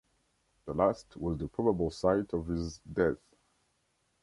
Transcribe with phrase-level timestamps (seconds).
[0.65, 3.19] The last was the probable site of his death.